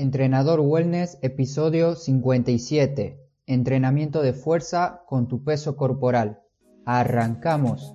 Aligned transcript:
Entrenador 0.00 0.60
Wellness, 0.60 1.18
episodio 1.20 1.94
57. 1.94 3.20
Entrenamiento 3.44 4.22
de 4.22 4.32
fuerza 4.32 5.02
con 5.06 5.28
tu 5.28 5.44
peso 5.44 5.76
corporal. 5.76 6.40
Arrancamos. 6.86 7.92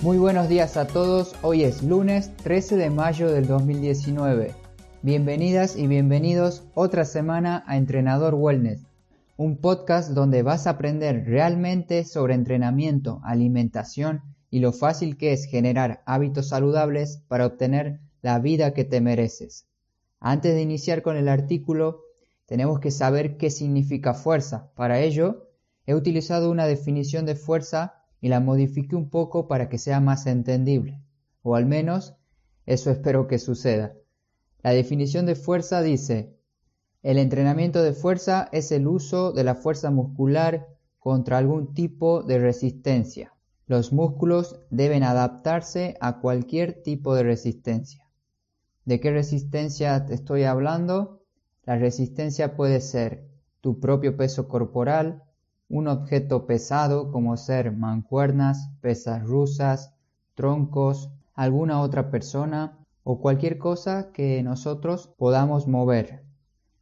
Muy 0.00 0.16
buenos 0.16 0.48
días 0.48 0.76
a 0.76 0.86
todos, 0.86 1.34
hoy 1.42 1.64
es 1.64 1.82
lunes 1.82 2.30
13 2.36 2.76
de 2.76 2.88
mayo 2.88 3.32
del 3.32 3.48
2019. 3.48 4.54
Bienvenidas 5.02 5.76
y 5.76 5.88
bienvenidos 5.88 6.62
otra 6.74 7.04
semana 7.04 7.64
a 7.66 7.76
Entrenador 7.76 8.36
Wellness, 8.36 8.86
un 9.36 9.56
podcast 9.56 10.10
donde 10.12 10.44
vas 10.44 10.68
a 10.68 10.70
aprender 10.70 11.24
realmente 11.26 12.04
sobre 12.04 12.34
entrenamiento, 12.34 13.20
alimentación 13.24 14.22
y 14.50 14.60
lo 14.60 14.72
fácil 14.72 15.16
que 15.16 15.32
es 15.32 15.46
generar 15.46 16.04
hábitos 16.06 16.50
saludables 16.50 17.24
para 17.26 17.46
obtener 17.46 17.98
la 18.22 18.38
vida 18.38 18.74
que 18.74 18.84
te 18.84 19.00
mereces. 19.00 19.66
Antes 20.20 20.54
de 20.54 20.62
iniciar 20.62 21.02
con 21.02 21.16
el 21.16 21.28
artículo, 21.28 22.02
tenemos 22.46 22.78
que 22.78 22.92
saber 22.92 23.36
qué 23.36 23.50
significa 23.50 24.14
fuerza. 24.14 24.70
Para 24.76 25.00
ello, 25.00 25.48
he 25.86 25.96
utilizado 25.96 26.52
una 26.52 26.66
definición 26.68 27.26
de 27.26 27.34
fuerza 27.34 27.97
y 28.20 28.28
la 28.28 28.40
modifique 28.40 28.96
un 28.96 29.10
poco 29.10 29.48
para 29.48 29.68
que 29.68 29.78
sea 29.78 30.00
más 30.00 30.26
entendible, 30.26 31.00
o 31.42 31.54
al 31.54 31.66
menos 31.66 32.16
eso 32.66 32.90
espero 32.90 33.26
que 33.26 33.38
suceda. 33.38 33.94
La 34.62 34.72
definición 34.72 35.26
de 35.26 35.34
fuerza 35.34 35.82
dice, 35.82 36.36
el 37.02 37.18
entrenamiento 37.18 37.82
de 37.82 37.92
fuerza 37.92 38.48
es 38.52 38.72
el 38.72 38.88
uso 38.88 39.32
de 39.32 39.44
la 39.44 39.54
fuerza 39.54 39.90
muscular 39.90 40.66
contra 40.98 41.38
algún 41.38 41.74
tipo 41.74 42.22
de 42.22 42.38
resistencia. 42.38 43.32
Los 43.66 43.92
músculos 43.92 44.60
deben 44.70 45.04
adaptarse 45.04 45.96
a 46.00 46.20
cualquier 46.20 46.82
tipo 46.82 47.14
de 47.14 47.22
resistencia. 47.22 48.04
¿De 48.84 48.98
qué 48.98 49.12
resistencia 49.12 50.06
te 50.06 50.14
estoy 50.14 50.44
hablando? 50.44 51.22
La 51.64 51.76
resistencia 51.76 52.56
puede 52.56 52.80
ser 52.80 53.28
tu 53.60 53.78
propio 53.78 54.16
peso 54.16 54.48
corporal, 54.48 55.22
un 55.68 55.88
objeto 55.88 56.46
pesado 56.46 57.12
como 57.12 57.36
ser 57.36 57.72
mancuernas, 57.72 58.70
pesas 58.80 59.22
rusas, 59.24 59.94
troncos, 60.34 61.10
alguna 61.34 61.80
otra 61.80 62.10
persona 62.10 62.78
o 63.02 63.20
cualquier 63.20 63.58
cosa 63.58 64.10
que 64.12 64.42
nosotros 64.42 65.08
podamos 65.18 65.66
mover. 65.66 66.24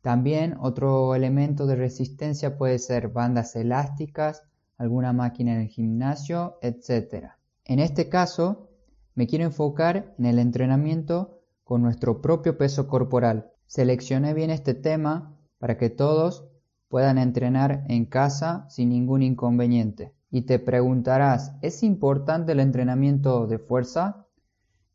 También 0.03 0.57
otro 0.61 1.15
elemento 1.15 1.67
de 1.67 1.77
resistencia 1.77 2.57
puede 2.57 2.79
ser 2.79 3.09
bandas 3.09 3.57
elásticas, 3.57 4.43
alguna 4.79 5.13
máquina 5.13 5.55
en 5.55 5.63
el 5.63 5.69
gimnasio, 5.69 6.59
etc. 6.63 7.31
En 7.65 7.81
este 7.81 8.09
caso, 8.09 8.69
me 9.15 9.27
quiero 9.27 9.45
enfocar 9.45 10.15
en 10.19 10.27
el 10.27 10.39
entrenamiento 10.39 11.41
con 11.65 11.83
nuestro 11.83 12.21
propio 12.21 12.57
peso 12.57 12.87
corporal. 12.87 13.51
Seleccioné 13.67 14.35
bien 14.35 14.51
este 14.51 14.75
tema 14.75 15.37
para 15.59 15.77
que 15.77 15.91
todos 15.91 16.47
puedan 16.89 17.19
entrenar 17.19 17.85
en 17.89 18.07
casa 18.07 18.67
sin 18.69 18.91
ningún 18.91 19.23
inconveniente. 19.23 20.15
Y 20.31 20.43
te 20.43 20.59
preguntarás, 20.59 21.55
¿es 21.63 21.83
importante 21.83 22.53
el 22.53 22.61
entrenamiento 22.61 23.47
de 23.47 23.59
fuerza? 23.59 24.27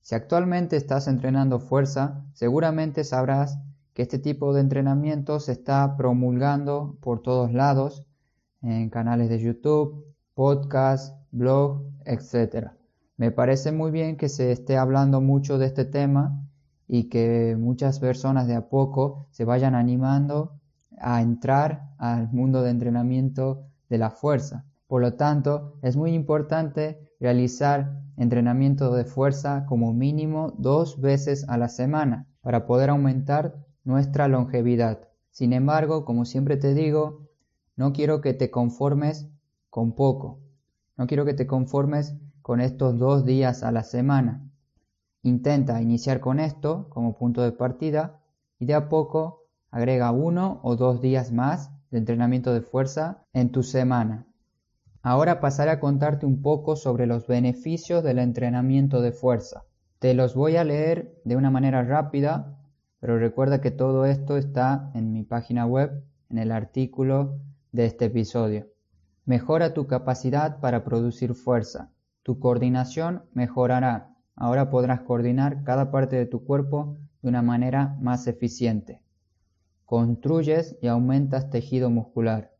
Si 0.01 0.15
actualmente 0.15 0.77
estás 0.77 1.07
entrenando 1.07 1.59
fuerza, 1.59 2.25
seguramente 2.33 3.03
sabrás 3.03 3.59
que 3.93 4.01
este 4.01 4.19
tipo 4.19 4.53
de 4.53 4.61
entrenamiento 4.61 5.39
se 5.39 5.51
está 5.51 5.95
promulgando 5.97 6.97
por 7.01 7.21
todos 7.21 7.53
lados, 7.53 8.05
en 8.61 8.89
canales 8.89 9.29
de 9.29 9.39
YouTube, 9.39 10.05
podcast, 10.33 11.15
blog, 11.31 11.83
etc. 12.05 12.69
Me 13.17 13.31
parece 13.31 13.71
muy 13.71 13.91
bien 13.91 14.17
que 14.17 14.29
se 14.29 14.51
esté 14.51 14.77
hablando 14.77 15.21
mucho 15.21 15.57
de 15.57 15.67
este 15.67 15.85
tema 15.85 16.41
y 16.87 17.09
que 17.09 17.55
muchas 17.59 17.99
personas 17.99 18.47
de 18.47 18.55
a 18.55 18.69
poco 18.69 19.27
se 19.31 19.45
vayan 19.45 19.75
animando 19.75 20.60
a 21.01 21.21
entrar 21.21 21.93
al 21.97 22.31
mundo 22.31 22.61
de 22.61 22.71
entrenamiento 22.71 23.65
de 23.89 23.97
la 23.97 24.09
fuerza. 24.09 24.65
Por 24.87 25.01
lo 25.01 25.13
tanto, 25.13 25.77
es 25.81 25.95
muy 25.95 26.13
importante 26.13 26.99
realizar 27.19 28.01
entrenamiento 28.17 28.93
de 28.93 29.05
fuerza 29.05 29.65
como 29.65 29.93
mínimo 29.93 30.53
dos 30.57 30.99
veces 30.99 31.47
a 31.47 31.57
la 31.57 31.69
semana 31.69 32.27
para 32.41 32.65
poder 32.65 32.89
aumentar 32.89 33.55
nuestra 33.83 34.27
longevidad. 34.27 35.07
Sin 35.29 35.53
embargo, 35.53 36.05
como 36.05 36.25
siempre 36.25 36.57
te 36.57 36.73
digo, 36.73 37.29
no 37.75 37.93
quiero 37.93 38.21
que 38.21 38.33
te 38.33 38.51
conformes 38.51 39.29
con 39.69 39.93
poco. 39.93 40.39
No 40.97 41.07
quiero 41.07 41.25
que 41.25 41.33
te 41.33 41.47
conformes 41.47 42.15
con 42.41 42.59
estos 42.59 42.97
dos 42.97 43.25
días 43.25 43.63
a 43.63 43.71
la 43.71 43.83
semana. 43.83 44.47
Intenta 45.23 45.81
iniciar 45.81 46.19
con 46.19 46.39
esto 46.39 46.89
como 46.89 47.15
punto 47.15 47.41
de 47.41 47.51
partida 47.51 48.19
y 48.59 48.65
de 48.65 48.73
a 48.73 48.89
poco 48.89 49.40
Agrega 49.71 50.11
uno 50.11 50.59
o 50.63 50.75
dos 50.75 51.01
días 51.01 51.31
más 51.31 51.71
de 51.91 51.97
entrenamiento 51.97 52.53
de 52.53 52.61
fuerza 52.61 53.23
en 53.31 53.51
tu 53.51 53.63
semana. 53.63 54.27
Ahora 55.01 55.39
pasaré 55.39 55.71
a 55.71 55.79
contarte 55.79 56.25
un 56.25 56.41
poco 56.41 56.75
sobre 56.75 57.07
los 57.07 57.25
beneficios 57.25 58.03
del 58.03 58.19
entrenamiento 58.19 59.01
de 59.01 59.13
fuerza. 59.13 59.63
Te 59.99 60.13
los 60.13 60.35
voy 60.35 60.57
a 60.57 60.65
leer 60.65 61.21
de 61.23 61.37
una 61.37 61.49
manera 61.49 61.83
rápida, 61.83 62.59
pero 62.99 63.17
recuerda 63.17 63.61
que 63.61 63.71
todo 63.71 64.05
esto 64.05 64.35
está 64.35 64.91
en 64.93 65.13
mi 65.13 65.23
página 65.23 65.65
web, 65.65 66.03
en 66.29 66.37
el 66.37 66.51
artículo 66.51 67.39
de 67.71 67.85
este 67.85 68.05
episodio. 68.05 68.67
Mejora 69.25 69.73
tu 69.73 69.87
capacidad 69.87 70.59
para 70.59 70.83
producir 70.83 71.33
fuerza. 71.33 71.91
Tu 72.23 72.39
coordinación 72.39 73.23
mejorará. 73.33 74.15
Ahora 74.35 74.69
podrás 74.69 75.01
coordinar 75.01 75.63
cada 75.63 75.91
parte 75.91 76.17
de 76.17 76.25
tu 76.25 76.43
cuerpo 76.43 76.97
de 77.21 77.29
una 77.29 77.41
manera 77.41 77.95
más 78.01 78.27
eficiente. 78.27 79.01
Construyes 79.91 80.77
y 80.81 80.87
aumentas 80.87 81.49
tejido 81.49 81.89
muscular. 81.89 82.55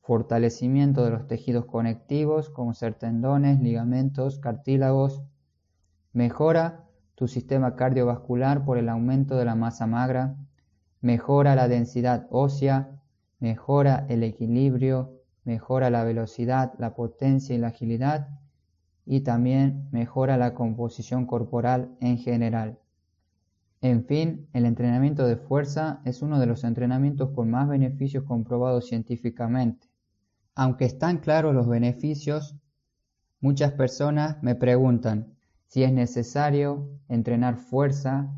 Fortalecimiento 0.00 1.04
de 1.04 1.12
los 1.12 1.28
tejidos 1.28 1.66
conectivos 1.66 2.50
como 2.50 2.74
ser 2.74 2.94
tendones, 2.94 3.60
ligamentos, 3.60 4.40
cartílagos. 4.40 5.22
Mejora 6.12 6.84
tu 7.14 7.28
sistema 7.28 7.76
cardiovascular 7.76 8.64
por 8.64 8.76
el 8.76 8.88
aumento 8.88 9.36
de 9.36 9.44
la 9.44 9.54
masa 9.54 9.86
magra. 9.86 10.34
Mejora 11.00 11.54
la 11.54 11.68
densidad 11.68 12.26
ósea. 12.30 12.90
Mejora 13.38 14.04
el 14.08 14.24
equilibrio. 14.24 15.20
Mejora 15.44 15.90
la 15.90 16.02
velocidad, 16.02 16.72
la 16.78 16.96
potencia 16.96 17.54
y 17.54 17.58
la 17.58 17.68
agilidad. 17.68 18.40
Y 19.06 19.20
también 19.20 19.86
mejora 19.92 20.36
la 20.36 20.54
composición 20.54 21.24
corporal 21.24 21.94
en 22.00 22.18
general. 22.18 22.80
En 23.84 24.06
fin, 24.06 24.48
el 24.54 24.64
entrenamiento 24.64 25.26
de 25.26 25.36
fuerza 25.36 26.00
es 26.06 26.22
uno 26.22 26.40
de 26.40 26.46
los 26.46 26.64
entrenamientos 26.64 27.32
con 27.32 27.50
más 27.50 27.68
beneficios 27.68 28.24
comprobados 28.24 28.86
científicamente. 28.88 29.90
Aunque 30.54 30.86
están 30.86 31.18
claros 31.18 31.54
los 31.54 31.68
beneficios, 31.68 32.56
muchas 33.42 33.72
personas 33.72 34.42
me 34.42 34.54
preguntan 34.54 35.34
si 35.66 35.82
es 35.82 35.92
necesario 35.92 36.88
entrenar 37.10 37.58
fuerza 37.58 38.32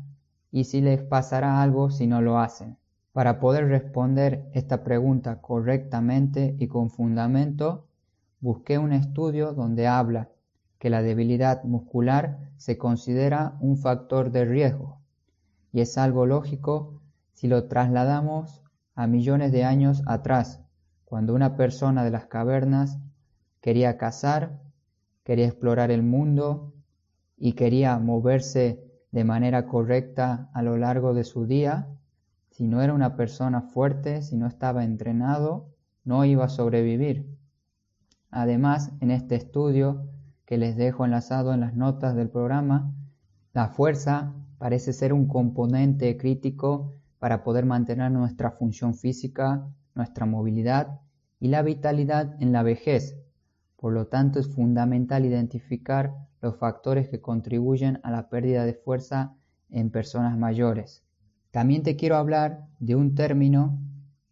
y 0.51 0.65
si 0.65 0.81
les 0.81 1.01
pasará 1.01 1.61
algo 1.61 1.91
si 1.91 2.07
no 2.07 2.21
lo 2.21 2.39
hacen. 2.39 2.75
Para 3.13 3.39
poder 3.39 3.69
responder 3.69 4.49
esta 4.51 4.83
pregunta 4.83 5.39
correctamente 5.39 6.57
y 6.59 6.67
con 6.67 6.89
fundamento, 6.89 7.87
busqué 8.41 8.79
un 8.79 8.91
estudio 8.91 9.53
donde 9.53 9.87
habla 9.87 10.27
que 10.77 10.89
la 10.89 11.01
debilidad 11.01 11.63
muscular 11.63 12.37
se 12.57 12.77
considera 12.77 13.55
un 13.61 13.77
factor 13.77 14.29
de 14.29 14.43
riesgo 14.43 14.97
y 15.71 15.81
es 15.81 15.97
algo 15.97 16.25
lógico 16.25 17.01
si 17.33 17.47
lo 17.47 17.65
trasladamos 17.67 18.63
a 18.95 19.05
millones 19.05 19.51
de 19.51 19.63
años 19.63 20.01
atrás, 20.07 20.61
cuando 21.05 21.35
una 21.35 21.55
persona 21.55 22.03
de 22.03 22.11
las 22.11 22.25
cavernas 22.25 22.99
quería 23.61 23.97
cazar, 23.97 24.59
quería 25.23 25.45
explorar 25.45 25.91
el 25.91 26.03
mundo 26.03 26.73
y 27.37 27.53
quería 27.53 27.99
moverse 27.99 28.83
de 29.11 29.23
manera 29.23 29.67
correcta 29.67 30.49
a 30.53 30.61
lo 30.63 30.77
largo 30.77 31.13
de 31.13 31.23
su 31.23 31.45
día, 31.45 31.87
si 32.49 32.67
no 32.67 32.81
era 32.81 32.93
una 32.93 33.15
persona 33.15 33.61
fuerte, 33.61 34.23
si 34.23 34.35
no 34.35 34.47
estaba 34.47 34.83
entrenado, 34.83 35.69
no 36.03 36.25
iba 36.25 36.45
a 36.45 36.49
sobrevivir. 36.49 37.37
Además, 38.31 38.91
en 38.99 39.11
este 39.11 39.35
estudio 39.35 40.07
que 40.45 40.57
les 40.57 40.75
dejo 40.75 41.05
enlazado 41.05 41.53
en 41.53 41.59
las 41.59 41.75
notas 41.75 42.15
del 42.15 42.29
programa, 42.29 42.93
la 43.53 43.67
fuerza 43.67 44.33
parece 44.57 44.93
ser 44.93 45.13
un 45.13 45.27
componente 45.27 46.17
crítico 46.17 46.93
para 47.19 47.43
poder 47.43 47.65
mantener 47.65 48.11
nuestra 48.11 48.51
función 48.51 48.93
física, 48.93 49.67
nuestra 49.95 50.25
movilidad 50.25 50.99
y 51.39 51.47
la 51.49 51.61
vitalidad 51.61 52.35
en 52.41 52.51
la 52.51 52.63
vejez. 52.63 53.17
Por 53.75 53.93
lo 53.93 54.07
tanto, 54.07 54.39
es 54.39 54.47
fundamental 54.47 55.25
identificar 55.25 56.13
los 56.41 56.57
factores 56.57 57.09
que 57.09 57.21
contribuyen 57.21 57.99
a 58.03 58.11
la 58.11 58.29
pérdida 58.29 58.65
de 58.65 58.73
fuerza 58.73 59.35
en 59.69 59.89
personas 59.89 60.37
mayores. 60.37 61.03
También 61.51 61.83
te 61.83 61.95
quiero 61.95 62.17
hablar 62.17 62.67
de 62.79 62.95
un 62.95 63.15
término 63.15 63.79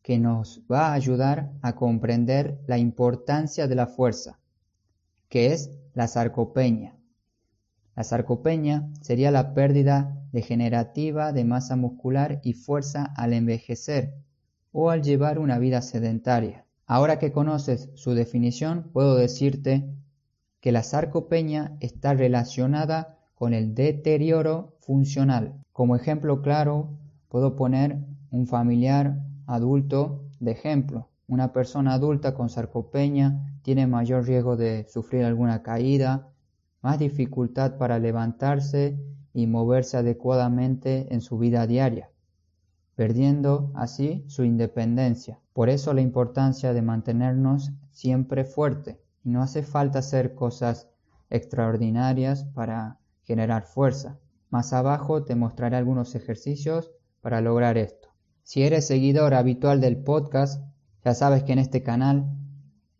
que 0.01 0.19
nos 0.19 0.62
va 0.71 0.89
a 0.89 0.94
ayudar 0.94 1.51
a 1.62 1.75
comprender 1.75 2.60
la 2.68 2.78
importancia 2.78 3.68
de 3.68 3.75
la 3.75 3.88
fuerza, 3.88 4.39
que 5.30 5.51
es 5.51 5.71
la 5.94 6.07
sarcopenia. 6.07 6.95
La 7.95 8.03
sarcopenia 8.03 8.89
sería 9.01 9.31
la 9.31 9.53
pérdida 9.53 10.21
degenerativa 10.31 11.31
de 11.31 11.45
masa 11.45 11.75
muscular 11.77 12.42
y 12.44 12.53
fuerza 12.53 13.06
al 13.15 13.31
envejecer 13.33 14.15
o 14.74 14.89
al 14.89 15.01
llevar 15.01 15.39
una 15.39 15.59
vida 15.59 15.81
sedentaria. 15.81 16.65
Ahora 16.86 17.18
que 17.18 17.31
conoces 17.31 17.89
su 17.95 18.13
definición, 18.13 18.89
puedo 18.92 19.15
decirte 19.15 19.89
que 20.59 20.74
la 20.74 20.83
sarcopenia 20.83 21.77
está 21.80 22.13
relacionada 22.13 23.18
con 23.33 23.53
el 23.53 23.74
deterioro 23.75 24.75
funcional. 24.81 25.53
Como 25.71 25.95
ejemplo 25.95 26.42
claro, 26.42 26.97
puedo 27.30 27.56
poner 27.56 28.00
un 28.30 28.47
familiar 28.47 29.21
adulto 29.47 30.25
de 30.39 30.51
ejemplo. 30.51 31.09
Una 31.27 31.53
persona 31.53 31.94
adulta 31.94 32.33
con 32.33 32.50
sarcopenia 32.50 33.57
tiene 33.62 33.88
mayor 33.88 34.25
riesgo 34.25 34.57
de 34.57 34.86
sufrir 34.89 35.24
alguna 35.24 35.63
caída, 35.63 36.30
más 36.85 36.99
dificultad 36.99 37.79
para 37.79 37.97
levantarse 37.97 38.99
y 39.33 39.47
moverse 39.47 39.97
adecuadamente 39.97 41.11
en 41.15 41.21
su 41.21 41.39
vida 41.39 41.65
diaria, 41.65 42.11
perdiendo 42.93 43.71
así 43.73 44.23
su 44.27 44.43
independencia. 44.43 45.39
Por 45.51 45.69
eso 45.69 45.95
la 45.95 46.01
importancia 46.01 46.73
de 46.73 46.83
mantenernos 46.83 47.71
siempre 47.89 48.45
fuerte. 48.45 49.01
Y 49.23 49.31
no 49.31 49.41
hace 49.41 49.63
falta 49.63 49.97
hacer 49.97 50.35
cosas 50.35 50.87
extraordinarias 51.31 52.43
para 52.53 52.99
generar 53.23 53.63
fuerza. 53.65 54.19
Más 54.51 54.71
abajo 54.71 55.23
te 55.23 55.33
mostraré 55.33 55.77
algunos 55.77 56.13
ejercicios 56.13 56.91
para 57.21 57.41
lograr 57.41 57.79
esto. 57.79 58.09
Si 58.43 58.61
eres 58.61 58.85
seguidor 58.85 59.33
habitual 59.33 59.81
del 59.81 59.97
podcast, 60.03 60.63
ya 61.03 61.15
sabes 61.15 61.41
que 61.41 61.53
en 61.53 61.59
este 61.59 61.81
canal 61.81 62.29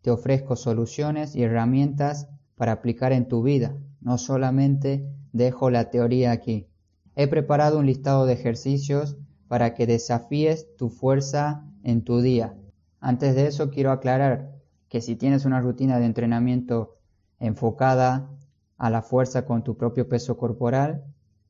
te 0.02 0.10
ofrezco 0.10 0.56
soluciones 0.56 1.36
y 1.36 1.44
herramientas 1.44 2.28
para 2.56 2.72
aplicar 2.72 3.12
en 3.12 3.28
tu 3.28 3.42
vida. 3.42 3.76
No 4.00 4.18
solamente 4.18 5.08
dejo 5.32 5.70
la 5.70 5.90
teoría 5.90 6.32
aquí. 6.32 6.68
He 7.14 7.28
preparado 7.28 7.78
un 7.78 7.86
listado 7.86 8.26
de 8.26 8.32
ejercicios 8.32 9.16
para 9.48 9.74
que 9.74 9.86
desafíes 9.86 10.74
tu 10.76 10.90
fuerza 10.90 11.64
en 11.82 12.02
tu 12.02 12.20
día. 12.20 12.56
Antes 13.00 13.34
de 13.34 13.46
eso 13.46 13.70
quiero 13.70 13.92
aclarar 13.92 14.56
que 14.88 15.00
si 15.00 15.16
tienes 15.16 15.44
una 15.44 15.60
rutina 15.60 15.98
de 15.98 16.06
entrenamiento 16.06 16.98
enfocada 17.38 18.30
a 18.78 18.90
la 18.90 19.02
fuerza 19.02 19.44
con 19.46 19.62
tu 19.62 19.76
propio 19.76 20.08
peso 20.08 20.36
corporal, 20.36 21.04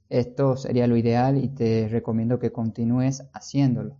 esto 0.09 0.57
sería 0.57 0.87
lo 0.87 0.97
ideal 0.97 1.37
y 1.43 1.49
te 1.49 1.89
recomiendo 1.89 2.39
que 2.39 2.53
continúes 2.53 3.29
haciéndolo. 3.33 3.97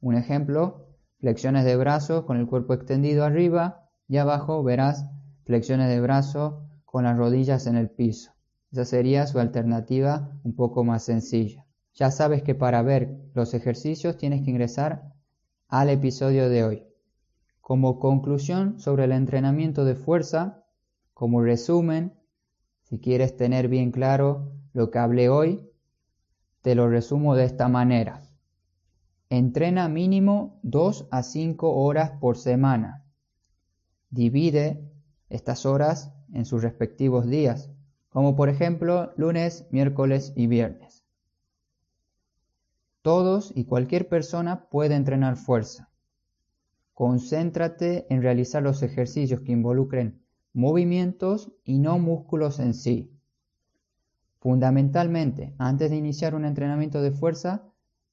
Un 0.00 0.16
ejemplo, 0.16 0.88
flexiones 1.20 1.64
de 1.64 1.76
brazos 1.76 2.24
con 2.24 2.36
el 2.36 2.46
cuerpo 2.46 2.74
extendido 2.74 3.24
arriba 3.24 3.88
y 4.08 4.16
abajo 4.16 4.62
verás 4.64 5.06
flexiones 5.44 5.88
de 5.88 6.00
brazos 6.00 6.54
con 6.84 7.04
las 7.04 7.16
rodillas 7.16 7.68
en 7.68 7.76
el 7.76 7.88
piso. 7.90 8.32
Esa 8.72 8.84
sería 8.84 9.26
su 9.28 9.38
alternativa 9.38 10.32
un 10.42 10.54
poco 10.54 10.82
más 10.82 11.04
sencilla. 11.04 11.64
Ya 11.94 12.10
sabes 12.10 12.42
que 12.42 12.56
para 12.56 12.82
ver 12.82 13.20
los 13.34 13.54
ejercicios 13.54 14.16
tienes 14.16 14.42
que 14.42 14.50
ingresar 14.50 15.12
al 15.68 15.90
episodio 15.90 16.48
de 16.48 16.64
hoy. 16.64 16.89
Como 17.70 18.00
conclusión 18.00 18.80
sobre 18.80 19.04
el 19.04 19.12
entrenamiento 19.12 19.84
de 19.84 19.94
fuerza, 19.94 20.64
como 21.14 21.40
resumen, 21.40 22.18
si 22.82 22.98
quieres 22.98 23.36
tener 23.36 23.68
bien 23.68 23.92
claro 23.92 24.50
lo 24.72 24.90
que 24.90 24.98
hablé 24.98 25.28
hoy, 25.28 25.70
te 26.62 26.74
lo 26.74 26.88
resumo 26.88 27.36
de 27.36 27.44
esta 27.44 27.68
manera. 27.68 28.22
Entrena 29.28 29.88
mínimo 29.88 30.58
2 30.64 31.06
a 31.12 31.22
5 31.22 31.72
horas 31.72 32.10
por 32.20 32.36
semana. 32.36 33.04
Divide 34.10 34.90
estas 35.28 35.64
horas 35.64 36.12
en 36.32 36.46
sus 36.46 36.64
respectivos 36.64 37.28
días, 37.28 37.70
como 38.08 38.34
por 38.34 38.48
ejemplo 38.48 39.12
lunes, 39.16 39.68
miércoles 39.70 40.32
y 40.34 40.48
viernes. 40.48 41.04
Todos 43.02 43.52
y 43.54 43.64
cualquier 43.64 44.08
persona 44.08 44.68
puede 44.70 44.96
entrenar 44.96 45.36
fuerza. 45.36 45.89
Concéntrate 47.00 48.04
en 48.10 48.20
realizar 48.20 48.62
los 48.62 48.82
ejercicios 48.82 49.40
que 49.40 49.52
involucren 49.52 50.20
movimientos 50.52 51.50
y 51.64 51.78
no 51.78 51.98
músculos 51.98 52.60
en 52.60 52.74
sí. 52.74 53.10
Fundamentalmente, 54.38 55.54
antes 55.56 55.88
de 55.88 55.96
iniciar 55.96 56.34
un 56.34 56.44
entrenamiento 56.44 57.00
de 57.00 57.10
fuerza, 57.10 57.62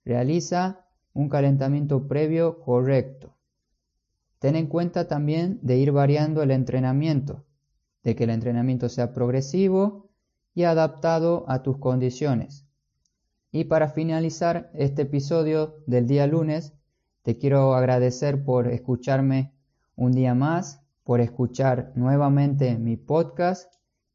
realiza 0.06 0.86
un 1.14 1.28
calentamiento 1.28 2.08
previo 2.08 2.62
correcto. 2.62 3.36
Ten 4.40 4.56
en 4.56 4.68
cuenta 4.68 5.06
también 5.10 5.60
de 5.64 5.76
ir 5.76 5.92
variando 5.92 6.42
el 6.42 6.52
entrenamiento, 6.52 7.44
de 8.04 8.16
que 8.16 8.24
el 8.24 8.30
entrenamiento 8.30 8.88
sea 8.88 9.12
progresivo 9.12 10.08
y 10.54 10.64
adaptado 10.64 11.44
a 11.50 11.62
tus 11.62 11.78
condiciones. 11.78 12.66
Y 13.52 13.66
para 13.66 13.90
finalizar 13.90 14.72
este 14.74 15.02
episodio 15.02 15.84
del 15.88 16.08
día 16.08 16.26
lunes, 16.26 16.77
te 17.28 17.38
quiero 17.38 17.76
agradecer 17.76 18.46
por 18.46 18.70
escucharme 18.70 19.52
un 19.98 20.14
día 20.14 20.34
más, 20.34 20.80
por 21.04 21.20
escuchar 21.20 21.92
nuevamente 21.94 22.78
mi 22.78 22.96
podcast 22.96 23.70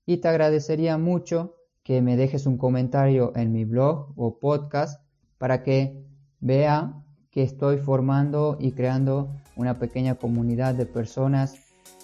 y 0.06 0.16
te 0.16 0.28
agradecería 0.28 0.96
mucho 0.96 1.56
que 1.82 2.00
me 2.00 2.16
dejes 2.16 2.46
un 2.46 2.56
comentario 2.56 3.34
en 3.36 3.52
mi 3.52 3.66
blog 3.66 4.14
o 4.16 4.38
podcast 4.38 5.04
para 5.36 5.62
que 5.62 6.06
vea 6.40 7.04
que 7.30 7.42
estoy 7.42 7.76
formando 7.76 8.56
y 8.58 8.72
creando 8.72 9.28
una 9.56 9.78
pequeña 9.78 10.14
comunidad 10.14 10.74
de 10.74 10.86
personas 10.86 11.56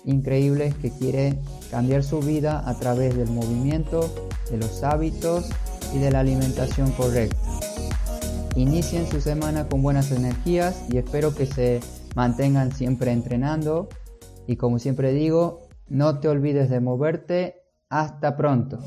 increíbles 0.04 0.74
que 0.74 0.90
quiere 0.90 1.38
cambiar 1.70 2.04
su 2.04 2.20
vida 2.20 2.68
a 2.68 2.78
través 2.78 3.16
del 3.16 3.30
movimiento, 3.30 4.10
de 4.50 4.58
los 4.58 4.82
hábitos 4.82 5.48
y 5.94 6.00
de 6.00 6.10
la 6.10 6.20
alimentación 6.20 6.92
correcta. 6.92 7.67
Inicien 8.58 9.06
su 9.06 9.20
semana 9.20 9.68
con 9.68 9.82
buenas 9.82 10.10
energías 10.10 10.84
y 10.90 10.98
espero 10.98 11.32
que 11.32 11.46
se 11.46 11.78
mantengan 12.16 12.72
siempre 12.72 13.12
entrenando 13.12 13.88
y 14.48 14.56
como 14.56 14.80
siempre 14.80 15.12
digo, 15.12 15.68
no 15.86 16.18
te 16.18 16.26
olvides 16.26 16.68
de 16.68 16.80
moverte. 16.80 17.62
Hasta 17.88 18.36
pronto. 18.36 18.80